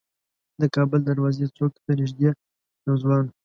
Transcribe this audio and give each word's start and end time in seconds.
د 0.61 0.63
کابل 0.75 0.99
دروازې 1.03 1.45
څوک 1.57 1.73
ته 1.85 1.91
نیژدې 1.99 2.29
یو 2.85 2.95
ځوان 3.03 3.23
و. 3.25 3.31